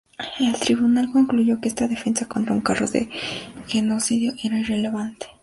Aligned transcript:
El 0.39 0.59
tribunal 0.59 1.11
concluyó 1.11 1.61
que 1.61 1.67
esta 1.67 1.87
defensa 1.87 2.25
contra 2.27 2.53
un 2.55 2.61
cargo 2.61 2.87
de 2.87 3.07
genocidio 3.67 4.33
era 4.43 4.57
irrelevante. 4.57 5.27